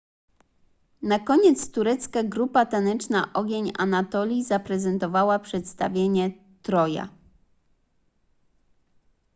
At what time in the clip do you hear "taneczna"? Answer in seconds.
2.65-3.33